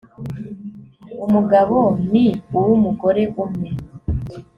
[1.25, 1.77] umugabo
[2.11, 2.25] ni
[2.57, 3.69] uw’umugore umwe